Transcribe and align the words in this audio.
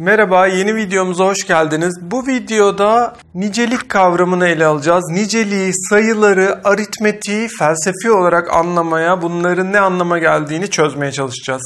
Merhaba, 0.00 0.46
yeni 0.46 0.74
videomuza 0.74 1.24
hoş 1.24 1.46
geldiniz. 1.46 1.98
Bu 2.02 2.26
videoda 2.26 3.16
nicelik 3.34 3.88
kavramını 3.88 4.48
ele 4.48 4.66
alacağız. 4.66 5.04
Niceliği, 5.10 5.72
sayıları, 5.74 6.60
aritmetiği 6.64 7.48
felsefi 7.58 8.10
olarak 8.10 8.54
anlamaya, 8.54 9.22
bunların 9.22 9.72
ne 9.72 9.80
anlama 9.80 10.18
geldiğini 10.18 10.70
çözmeye 10.70 11.12
çalışacağız. 11.12 11.62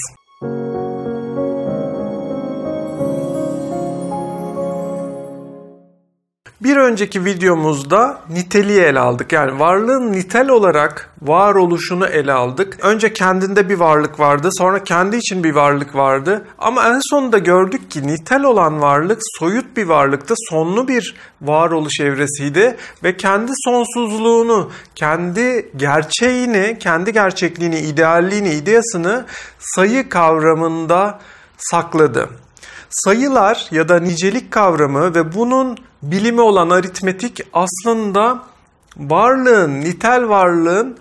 Bir 6.64 6.76
önceki 6.76 7.24
videomuzda 7.24 8.20
niteliği 8.30 8.80
ele 8.80 9.00
aldık. 9.00 9.32
Yani 9.32 9.60
varlığın 9.60 10.12
nitel 10.12 10.48
olarak 10.48 11.10
varoluşunu 11.22 12.06
ele 12.06 12.32
aldık. 12.32 12.78
Önce 12.82 13.12
kendinde 13.12 13.68
bir 13.68 13.74
varlık 13.74 14.20
vardı, 14.20 14.48
sonra 14.52 14.84
kendi 14.84 15.16
için 15.16 15.45
bir 15.45 15.54
varlık 15.54 15.95
vardı. 15.95 16.45
Ama 16.58 16.88
en 16.88 17.00
sonunda 17.10 17.38
gördük 17.38 17.90
ki 17.90 18.06
nitel 18.06 18.42
olan 18.42 18.80
varlık 18.80 19.18
soyut 19.38 19.77
bir 19.77 19.86
varlıktı, 19.86 20.34
sonlu 20.50 20.88
bir 20.88 21.14
varoluş 21.42 22.00
evresiydi 22.00 22.77
ve 23.02 23.16
kendi 23.16 23.52
sonsuzluğunu, 23.64 24.70
kendi 24.94 25.72
gerçeğini, 25.77 26.77
kendi 26.80 27.12
gerçekliğini, 27.12 27.78
idealliğini, 27.78 28.50
ideasını 28.50 29.24
sayı 29.58 30.08
kavramında 30.08 31.19
sakladı. 31.58 32.28
Sayılar 32.91 33.69
ya 33.70 33.88
da 33.88 34.00
nicelik 34.00 34.50
kavramı 34.50 35.14
ve 35.14 35.34
bunun 35.34 35.78
bilimi 36.10 36.40
olan 36.40 36.70
aritmetik 36.70 37.40
aslında 37.52 38.42
varlığın, 38.96 39.80
nitel 39.80 40.28
varlığın 40.28 40.98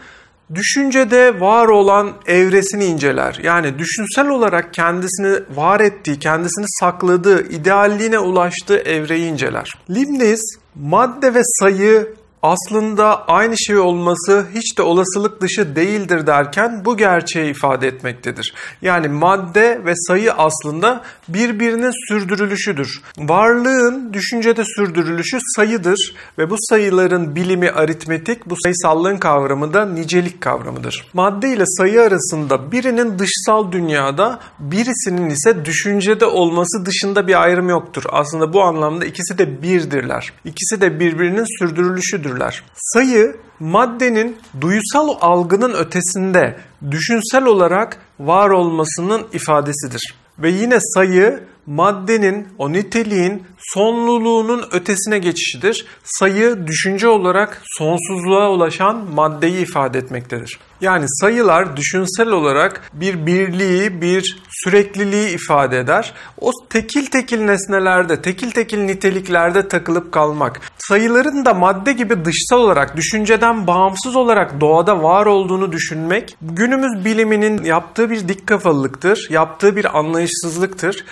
düşüncede 0.55 1.39
var 1.39 1.67
olan 1.67 2.13
evresini 2.26 2.85
inceler. 2.85 3.39
Yani 3.43 3.79
düşünsel 3.79 4.27
olarak 4.27 4.73
kendisini 4.73 5.39
var 5.55 5.79
ettiği, 5.79 6.20
kendisini 6.20 6.66
sakladığı, 6.67 7.48
idealliğine 7.49 8.20
ulaştığı 8.20 8.77
evreyi 8.77 9.31
inceler. 9.31 9.73
Leibniz 9.89 10.57
madde 10.76 11.34
ve 11.34 11.41
sayı 11.43 12.13
aslında 12.44 13.27
aynı 13.27 13.58
şey 13.58 13.77
olması 13.77 14.46
hiç 14.55 14.77
de 14.77 14.82
olasılık 14.82 15.41
dışı 15.41 15.76
değildir 15.76 16.27
derken 16.27 16.85
bu 16.85 16.98
gerçeği 16.98 17.52
ifade 17.52 17.88
etmektedir. 17.88 18.54
Yani 18.82 19.08
madde 19.08 19.82
ve 19.85 19.94
sayı 19.96 20.34
aslında 20.34 21.02
birbirinin 21.27 22.08
sürdürülüşüdür. 22.08 23.02
Varlığın 23.18 24.13
düşüncede 24.13 24.63
sürdürülüşü 24.66 25.40
sayıdır 25.55 26.16
ve 26.38 26.50
bu 26.50 26.55
sayıların 26.60 27.35
bilimi 27.35 27.70
aritmetik, 27.70 28.50
bu 28.50 28.55
sayısallığın 28.63 29.18
kavramı 29.18 29.74
da 29.74 29.85
nicelik 29.85 30.41
kavramıdır. 30.41 31.07
Madde 31.13 31.54
ile 31.54 31.66
sayı 31.66 32.02
arasında 32.02 32.72
birinin 32.72 33.20
dışsal 33.20 33.72
dünyada, 33.72 34.40
birisinin 34.60 35.30
ise 35.30 35.66
düşüncede 35.66 36.26
olması 36.26 36.85
dışında 36.85 37.28
bir 37.28 37.41
ayrım 37.41 37.70
yoktur. 37.70 38.04
Aslında 38.10 38.54
bu 38.54 38.63
anlamda 38.63 39.05
ikisi 39.05 39.38
de 39.38 39.62
birdirler. 39.62 40.34
İkisi 40.46 40.82
de 40.82 41.00
birbirinin 41.00 41.60
sürdürülüşüdür 41.60 42.32
görürler. 42.34 42.63
Sayı 42.73 43.35
maddenin 43.59 44.37
duyusal 44.62 45.17
algının 45.21 45.73
ötesinde 45.73 46.57
düşünsel 46.91 47.45
olarak 47.45 47.98
var 48.20 48.49
olmasının 48.49 49.27
ifadesidir. 49.34 50.15
Ve 50.39 50.49
yine 50.49 50.77
sayı 50.79 51.43
maddenin, 51.66 52.48
o 52.58 52.72
niteliğin 52.72 53.44
sonluluğunun 53.58 54.64
ötesine 54.72 55.20
geçişidir. 55.20 55.86
Sayı 56.04 56.68
düşünce 56.68 57.08
olarak 57.08 57.62
sonsuzluğa 57.66 58.52
ulaşan 58.52 59.14
maddeyi 59.14 59.62
ifade 59.62 59.98
etmektedir. 59.98 60.60
Yani 60.82 61.06
sayılar 61.08 61.78
düşünsel 61.78 62.28
olarak 62.28 62.82
bir 62.94 63.26
birliği, 63.26 64.02
bir 64.02 64.38
sürekliliği 64.50 65.30
ifade 65.30 65.80
eder. 65.80 66.14
O 66.41 66.52
tekil 66.69 67.06
tekil 67.06 67.41
nesnelerde, 67.41 68.22
tekil 68.22 68.52
tekil 68.52 68.80
niteliklerde 68.80 69.68
takılıp 69.68 70.12
kalmak. 70.12 70.62
Sayıların 70.78 71.46
da 71.46 71.53
madde 71.53 71.94
gibi 71.94 72.25
dışsal 72.25 72.59
olarak, 72.59 72.97
düşünceden 72.97 73.68
bağımsız 73.68 74.16
olarak 74.16 74.62
doğada 74.62 75.03
var 75.03 75.25
olduğunu 75.25 75.72
düşünmek 75.72 76.38
günümüz 76.41 77.06
biliminin 77.06 77.63
yaptığı 77.63 78.09
bir 78.09 78.28
dik 78.28 78.47
kafalılıktır, 78.47 79.28
yaptığı 79.29 79.75
bir 79.75 79.97
anlayışsızlıktır. 79.97 81.06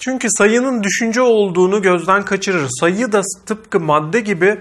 Çünkü 0.00 0.28
sayının 0.30 0.82
düşünce 0.82 1.20
olduğunu 1.20 1.82
gözden 1.82 2.24
kaçırır. 2.24 2.68
Sayı 2.80 3.12
da 3.12 3.22
tıpkı 3.46 3.80
madde 3.80 4.20
gibi 4.20 4.58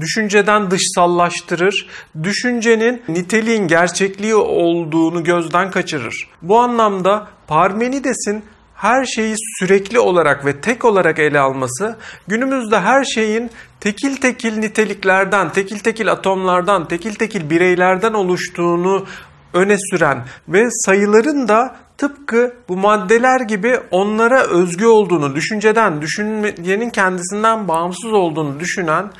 düşünceden 0.00 0.70
dışsallaştırır. 0.70 1.88
Düşüncenin 2.22 3.02
niteliğin 3.08 3.68
gerçekliği 3.68 4.34
olduğunu 4.34 5.24
gözden 5.24 5.70
kaçırır. 5.70 6.28
Bu 6.42 6.58
anlamda 6.58 7.28
Parmenides'in 7.46 8.44
her 8.74 9.04
şeyi 9.04 9.34
sürekli 9.58 9.98
olarak 9.98 10.46
ve 10.46 10.60
tek 10.60 10.84
olarak 10.84 11.18
ele 11.18 11.40
alması 11.40 11.96
günümüzde 12.28 12.80
her 12.80 13.04
şeyin 13.04 13.50
tekil 13.80 14.16
tekil 14.16 14.58
niteliklerden, 14.58 15.52
tekil 15.52 15.78
tekil 15.78 16.12
atomlardan, 16.12 16.88
tekil 16.88 17.14
tekil 17.14 17.50
bireylerden 17.50 18.12
oluştuğunu 18.12 19.06
öne 19.52 19.76
süren 19.90 20.24
ve 20.48 20.68
sayıların 20.70 21.48
da 21.48 21.76
tıpkı 22.00 22.54
bu 22.68 22.76
maddeler 22.76 23.40
gibi 23.40 23.80
onlara 23.90 24.42
özgü 24.42 24.86
olduğunu, 24.86 25.34
düşünceden, 25.34 26.02
düşüncenin 26.02 26.90
kendisinden 26.90 27.68
bağımsız 27.68 28.12
olduğunu 28.12 28.60
düşünen 28.60 29.10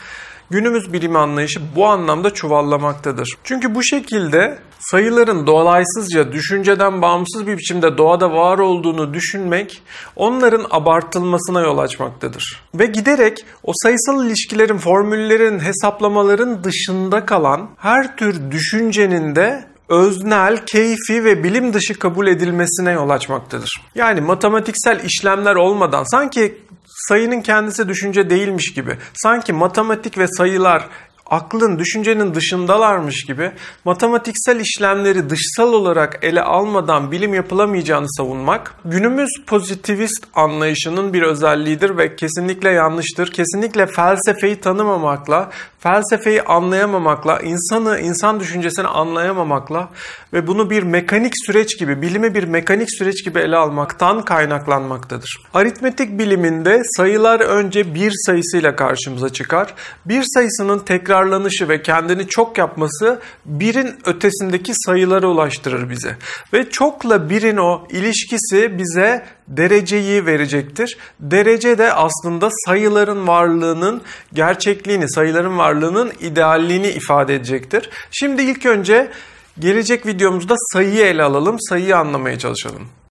günümüz 0.50 0.92
bilim 0.92 1.16
anlayışı 1.16 1.60
bu 1.76 1.86
anlamda 1.86 2.34
çuvallamaktadır. 2.34 3.36
Çünkü 3.44 3.74
bu 3.74 3.82
şekilde 3.82 4.58
sayıların 4.78 5.46
dolaysızca 5.46 6.32
düşünceden 6.32 7.02
bağımsız 7.02 7.46
bir 7.46 7.58
biçimde 7.58 7.98
doğada 7.98 8.32
var 8.32 8.58
olduğunu 8.58 9.14
düşünmek 9.14 9.82
onların 10.16 10.66
abartılmasına 10.70 11.60
yol 11.60 11.78
açmaktadır. 11.78 12.62
Ve 12.74 12.86
giderek 12.86 13.38
o 13.62 13.72
sayısal 13.74 14.26
ilişkilerin, 14.26 14.78
formüllerin, 14.78 15.58
hesaplamaların 15.58 16.64
dışında 16.64 17.26
kalan 17.26 17.70
her 17.78 18.16
tür 18.16 18.50
düşüncenin 18.50 19.36
de 19.36 19.69
öznel, 19.90 20.66
keyfi 20.66 21.24
ve 21.24 21.44
bilim 21.44 21.72
dışı 21.72 21.98
kabul 21.98 22.26
edilmesine 22.26 22.92
yol 22.92 23.10
açmaktadır. 23.10 23.82
Yani 23.94 24.20
matematiksel 24.20 25.04
işlemler 25.04 25.54
olmadan 25.54 26.04
sanki 26.04 26.58
sayının 26.86 27.40
kendisi 27.40 27.88
düşünce 27.88 28.30
değilmiş 28.30 28.74
gibi, 28.74 28.96
sanki 29.14 29.52
matematik 29.52 30.18
ve 30.18 30.26
sayılar 30.28 30.88
aklın, 31.30 31.78
düşüncenin 31.78 32.34
dışındalarmış 32.34 33.24
gibi 33.24 33.52
matematiksel 33.84 34.60
işlemleri 34.60 35.30
dışsal 35.30 35.72
olarak 35.72 36.18
ele 36.22 36.42
almadan 36.42 37.12
bilim 37.12 37.34
yapılamayacağını 37.34 38.06
savunmak 38.08 38.74
günümüz 38.84 39.30
pozitivist 39.46 40.26
anlayışının 40.34 41.12
bir 41.12 41.22
özelliğidir 41.22 41.96
ve 41.96 42.16
kesinlikle 42.16 42.70
yanlıştır. 42.70 43.32
Kesinlikle 43.32 43.86
felsefeyi 43.86 44.60
tanımamakla, 44.60 45.50
felsefeyi 45.80 46.42
anlayamamakla, 46.42 47.40
insanı, 47.40 48.00
insan 48.00 48.40
düşüncesini 48.40 48.86
anlayamamakla 48.86 49.88
ve 50.32 50.46
bunu 50.46 50.70
bir 50.70 50.82
mekanik 50.82 51.32
süreç 51.46 51.78
gibi, 51.78 52.02
bilimi 52.02 52.34
bir 52.34 52.44
mekanik 52.44 52.88
süreç 52.98 53.24
gibi 53.24 53.38
ele 53.38 53.56
almaktan 53.56 54.22
kaynaklanmaktadır. 54.22 55.36
Aritmetik 55.54 56.18
biliminde 56.18 56.82
sayılar 56.96 57.40
önce 57.40 57.94
bir 57.94 58.12
sayısıyla 58.26 58.76
karşımıza 58.76 59.28
çıkar. 59.28 59.74
Bir 60.06 60.24
sayısının 60.34 60.78
tekrarlanışı 60.78 61.68
ve 61.68 61.82
kendini 61.82 62.28
çok 62.28 62.58
yapması 62.58 63.20
birin 63.44 63.94
ötesindeki 64.04 64.72
sayılara 64.74 65.26
ulaştırır 65.26 65.90
bize. 65.90 66.16
Ve 66.52 66.70
çokla 66.70 67.30
birin 67.30 67.56
o 67.56 67.86
ilişkisi 67.90 68.78
bize 68.78 69.24
dereceyi 69.50 70.26
verecektir. 70.26 70.98
Derece 71.20 71.78
de 71.78 71.92
aslında 71.92 72.48
sayıların 72.66 73.26
varlığının 73.26 74.02
gerçekliğini, 74.32 75.10
sayıların 75.10 75.58
varlığının 75.58 76.12
idealliğini 76.20 76.88
ifade 76.88 77.34
edecektir. 77.34 77.90
Şimdi 78.10 78.42
ilk 78.42 78.66
önce 78.66 79.10
gelecek 79.58 80.06
videomuzda 80.06 80.54
sayıyı 80.72 81.04
ele 81.04 81.22
alalım, 81.22 81.56
sayıyı 81.60 81.96
anlamaya 81.96 82.38
çalışalım. 82.38 82.88